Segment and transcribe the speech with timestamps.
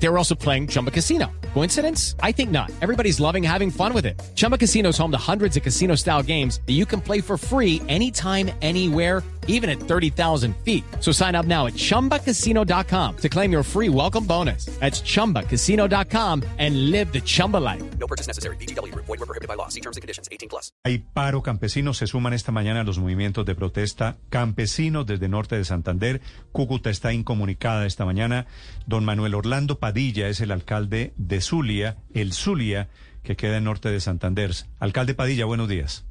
[0.00, 1.26] They were also playing Chumba Casino.
[1.54, 2.14] Coincidence?
[2.22, 2.70] I think not.
[2.80, 4.20] Everybody's loving having fun with it.
[4.34, 7.36] Chumba Casino is home to hundreds of casino style games that you can play for
[7.36, 10.84] free anytime, anywhere, even at 30,000 feet.
[11.00, 14.66] So sign up now at chumbacasino.com to claim your free welcome bonus.
[14.78, 17.82] That's chumbacasino.com and live the Chumba life.
[17.98, 18.56] No purchase necessary.
[18.56, 18.94] BGW.
[18.94, 19.68] Void were prohibited by law.
[19.68, 20.28] See terms and conditions.
[20.30, 20.70] 18 plus.
[20.84, 25.56] Hay paro campesino, se suman esta mañana a los movimientos de protesta campesinos desde norte
[25.56, 26.20] de Santander.
[26.52, 28.46] Cúcuta está incomunicada esta mañana.
[28.86, 32.88] Don Manuel Orlando Padilla es el alcalde de Zulia, el Zulia,
[33.22, 34.50] que queda en norte de Santander.
[34.80, 36.04] Alcalde Padilla, buenos días.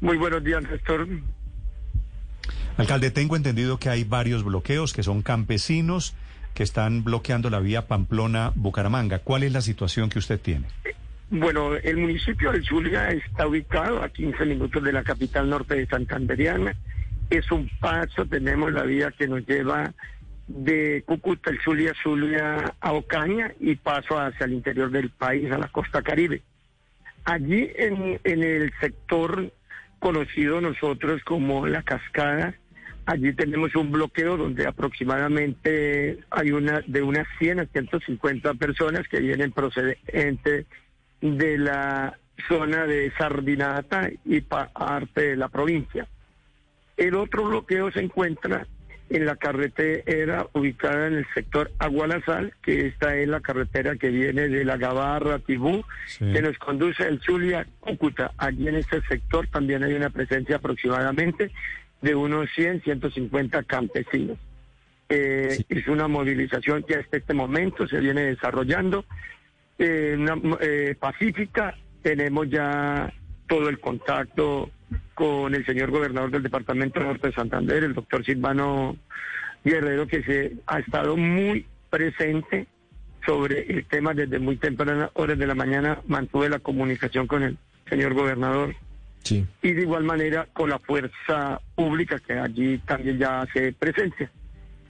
[0.00, 1.08] Muy buenos días, Néstor.
[2.76, 6.14] Alcalde, tengo entendido que hay varios bloqueos que son campesinos
[6.54, 9.18] que están bloqueando la vía Pamplona-Bucaramanga.
[9.18, 10.66] ¿Cuál es la situación que usted tiene?
[11.28, 15.88] Bueno, el municipio de Zulia está ubicado a 15 minutos de la capital norte de
[15.88, 16.76] Santanderiana.
[17.30, 19.92] Es un paso, tenemos la vía que nos lleva
[20.48, 25.58] de Cúcuta, el Zulia, Zulia a Ocaña y paso hacia el interior del país, a
[25.58, 26.42] la costa caribe.
[27.24, 29.52] Allí en, en el sector
[29.98, 32.54] conocido nosotros como La Cascada,
[33.06, 39.20] allí tenemos un bloqueo donde aproximadamente hay una de unas 100 a 150 personas que
[39.20, 40.66] vienen procedentes
[41.20, 46.08] de la zona de Sardinata y parte de la provincia.
[46.96, 48.66] El otro bloqueo se encuentra
[49.12, 54.48] en la carretera ubicada en el sector Agualazal, que esta es la carretera que viene
[54.48, 56.32] de la Gabarra, Tibú, Sí.
[56.32, 58.32] que nos conduce al Zulia, Cúcuta.
[58.38, 61.50] Allí en este sector también hay una presencia aproximadamente
[62.00, 64.38] de unos 100, 150 campesinos.
[65.10, 69.04] Eh, Es una movilización que hasta este momento se viene desarrollando,
[69.78, 71.76] eh, una, eh, pacífica.
[72.02, 73.12] Tenemos ya
[73.46, 74.70] todo el contacto
[75.14, 78.96] con el señor gobernador del departamento norte de Santander, el doctor Silvano
[79.64, 82.66] Guerrero, que se ha estado muy presente
[83.24, 86.00] sobre el tema desde muy tempranas horas de la mañana.
[86.06, 87.56] Mantuve la comunicación con el
[87.88, 88.74] señor gobernador
[89.22, 89.46] Sí.
[89.62, 94.30] y de igual manera con la fuerza pública que allí también ya hace presencia.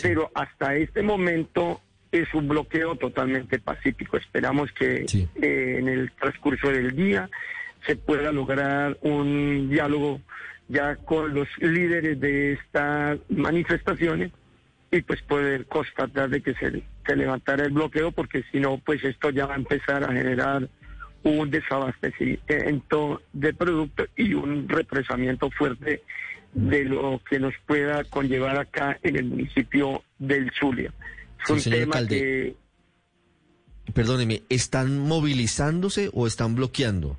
[0.00, 4.16] Pero hasta este momento es un bloqueo totalmente pacífico.
[4.16, 5.28] Esperamos que Sí.
[5.42, 7.28] eh, en el transcurso del día
[7.86, 10.20] se pueda lograr un diálogo
[10.68, 14.32] ya con los líderes de estas manifestaciones
[14.90, 19.02] y pues poder constatar de que se, se levantara el bloqueo porque si no pues
[19.04, 20.68] esto ya va a empezar a generar
[21.22, 26.02] un desabastecimiento de productos y un represamiento fuerte
[26.52, 30.92] de lo que nos pueda conllevar acá en el municipio del Zulia.
[31.40, 32.18] Es Sí, un señor tema alcalde.
[33.86, 37.18] que Perdóneme, ¿están movilizándose o están bloqueando?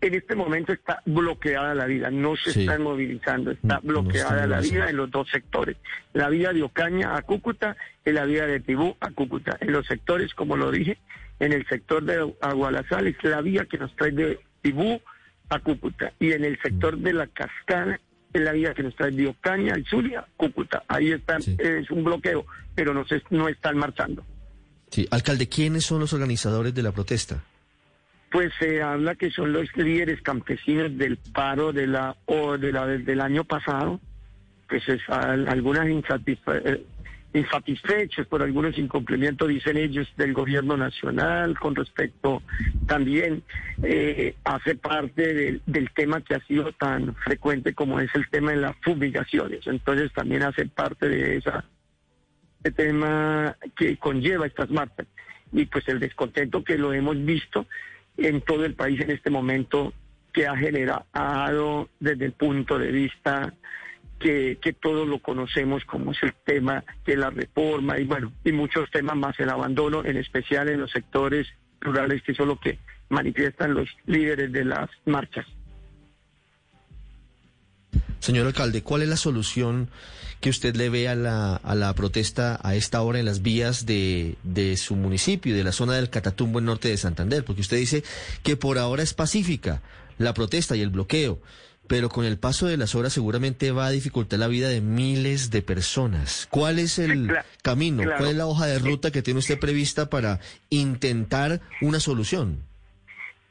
[0.00, 2.60] En este momento está bloqueada la vida, no se Sí.
[2.60, 5.76] están movilizando, está No- no bloqueada la vida en los dos sectores,
[6.14, 9.56] la vía de Ocaña a Cúcuta y la vía de Tibú a Cúcuta.
[9.60, 10.96] En los sectores, como lo dije,
[11.38, 15.00] en el sector de Agualazal es la vía que nos trae de Tibú
[15.50, 17.98] a Cúcuta y en el sector de la Cascada
[18.32, 20.84] es la vía que nos trae de Ocaña al Zulia, Cúcuta.
[20.88, 21.56] Ahí está, Sí.
[21.58, 24.24] es un bloqueo, pero no, se, no están marchando.
[24.90, 25.06] Sí.
[25.10, 27.42] Alcalde, ¿quiénes son los organizadores de la protesta?
[28.30, 32.86] Pues se habla que son los líderes campesinos del paro de la o de la
[32.86, 34.00] del año pasado,
[34.68, 36.84] pues es, al- algunas insatisfa- eh,
[37.34, 42.42] insatisfechos por algunos incumplimientos, dicen ellos, del gobierno nacional con respecto
[42.86, 43.42] también
[43.82, 48.52] eh, hace parte del, del tema que ha sido tan frecuente como es el tema
[48.52, 49.66] de las fumigaciones.
[49.66, 51.64] Entonces también hace parte de esa
[52.62, 55.06] este tema que conlleva estas marchas
[55.52, 57.66] y pues el descontento que lo hemos visto
[58.20, 59.92] en todo el país en este momento
[60.32, 63.54] que ha generado desde el punto de vista
[64.18, 68.90] que, todos lo conocemos como es el tema de la reforma y bueno, y muchos
[68.90, 71.48] temas más, el abandono, en especial en los sectores
[71.80, 72.78] rurales, que es lo que
[73.08, 75.46] manifiestan los líderes de las marchas.
[78.30, 79.88] Señor alcalde, ¿cuál es la solución
[80.40, 83.86] que usted le ve a la, a la protesta a esta hora en las vías
[83.86, 87.44] de, de su municipio y de la zona del Catatumbo en norte de Santander?
[87.44, 88.04] Porque usted dice
[88.44, 89.82] que por ahora es pacífica
[90.16, 91.40] la protesta y el bloqueo,
[91.88, 95.50] pero con el paso de las horas seguramente va a dificultar la vida de miles
[95.50, 96.46] de personas.
[96.52, 97.32] ¿Cuál es el
[97.62, 98.04] camino?
[98.04, 98.18] claro.
[98.18, 100.38] ¿Cuál es la hoja de ruta que tiene usted prevista para
[100.68, 102.62] intentar una solución?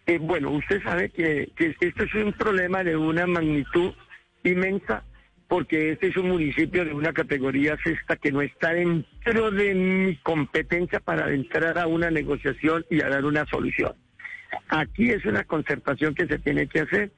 [0.07, 3.91] Eh, bueno, usted sabe que, que esto es un problema de una magnitud
[4.43, 5.03] inmensa
[5.47, 10.15] porque este es un municipio de una categoría sexta que no está dentro de mi
[10.17, 13.93] competencia para entrar a una negociación y a dar una solución.
[14.69, 17.11] Aquí es una concertación que se tiene que hacer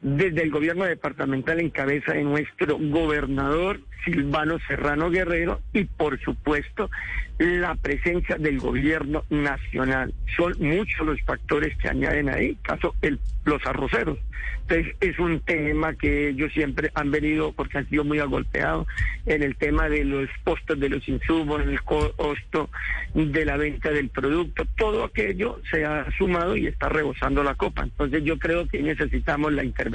[0.00, 6.90] desde el gobierno departamental en cabeza de nuestro gobernador Silvano Serrano Guerrero y por supuesto
[7.38, 10.12] la presencia del gobierno nacional.
[10.36, 14.18] Son muchos los factores que añaden ahí, caso el, los arroceros.
[14.62, 18.86] Entonces es un tema que ellos siempre han venido porque han sido muy agolpeados
[19.26, 22.70] en el tema de los costos de los insumos, en el costo
[23.14, 27.82] de la venta del producto, todo aquello se ha sumado y está rebosando la copa.
[27.82, 29.89] Entonces yo creo que necesitamos la intervención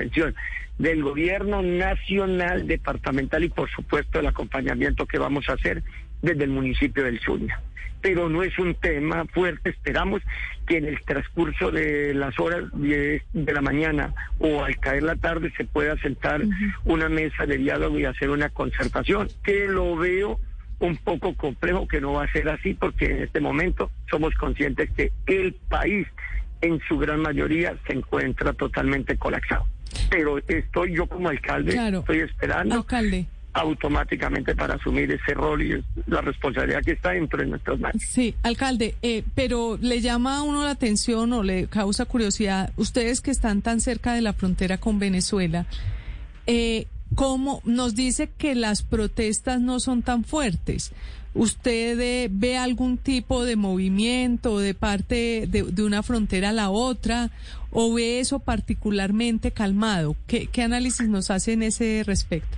[0.78, 5.84] del gobierno nacional, departamental y por supuesto el acompañamiento que vamos a hacer
[6.22, 7.62] desde el municipio del Zulia.
[8.02, 10.22] Pero no es un tema fuerte, esperamos
[10.68, 15.16] que en el transcurso de las horas de, de la mañana o al caer la
[15.16, 16.42] tarde se pueda sentar
[16.84, 20.40] una mesa de diálogo y hacer una concertación, que lo veo
[20.80, 24.90] un poco complejo, que no va a ser así, porque en este momento somos conscientes
[24.92, 26.06] que el país
[26.62, 29.66] en su gran mayoría se encuentra totalmente colapsado.
[30.10, 32.00] Pero estoy yo como alcalde, Claro.
[32.00, 33.26] estoy esperando Alcalde.
[33.54, 38.02] automáticamente para asumir ese rol y la responsabilidad que está dentro de nuestras manos.
[38.02, 43.22] Sí, alcalde, eh, pero le llama a uno la atención o le causa curiosidad, ustedes
[43.22, 45.66] que están tan cerca de la frontera con Venezuela,
[46.48, 46.86] eh,
[47.16, 50.94] ¿cómo nos dice que las protestas no son tan fuertes?
[51.34, 57.30] ¿Usted eh, ve algún tipo de movimiento de parte de, una frontera a la otra
[57.72, 60.16] o ve eso particularmente calmado?
[60.28, 62.58] ¿Qué, qué análisis nos hace en ese respecto?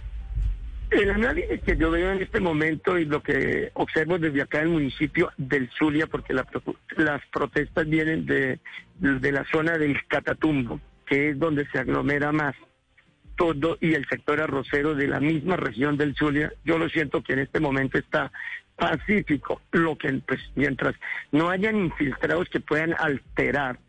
[0.91, 4.69] El análisis que yo veo en este momento y lo que observo desde acá del
[4.69, 8.59] municipio del Zulia, porque las protestas vienen de,
[8.99, 12.55] de la zona del Catatumbo, que es donde se aglomera más
[13.37, 17.33] todo y el sector arrocero de la misma región del Zulia, yo lo siento que
[17.33, 18.31] en este momento está
[18.75, 20.95] pacífico, lo que pues mientras
[21.31, 23.79] no hayan infiltrados que puedan alterar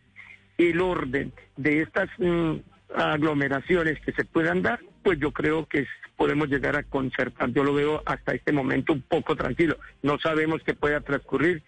[0.57, 2.55] el orden de estas mm,
[2.95, 5.87] aglomeraciones que se puedan dar, pues yo creo que
[6.17, 7.51] podemos llegar a concertar.
[7.53, 9.77] Yo lo veo hasta este momento un poco tranquilo.
[10.03, 11.63] No sabemos qué pueda transcurrir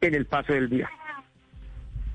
[0.00, 0.90] en el paso del día.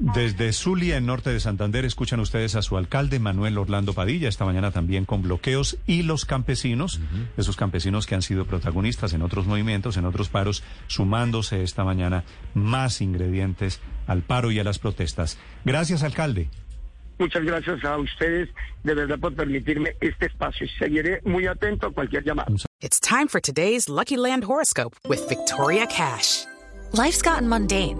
[0.03, 4.45] Desde Zulia, en norte de Santander, escuchan ustedes a su alcalde, Manuel Orlando Padilla, esta
[4.45, 6.99] mañana también con bloqueos y los campesinos,
[7.37, 12.23] esos campesinos que han sido protagonistas en otros movimientos, en otros paros, sumándose esta mañana
[12.55, 15.37] más ingredientes al paro y a las protestas.
[15.65, 16.49] Gracias, alcalde.
[17.19, 18.49] Muchas gracias a ustedes
[18.83, 20.67] de verdad por permitirme este espacio.
[20.79, 22.51] Seguiré muy atento a cualquier llamada.
[22.79, 26.45] It's time for today's Lucky Land horoscope with Victoria Cash.
[26.93, 27.99] Life's gotten mundane,